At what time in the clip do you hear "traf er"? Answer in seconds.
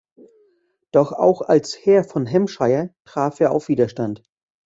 3.05-3.51